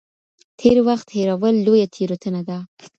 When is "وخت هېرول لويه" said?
0.87-1.87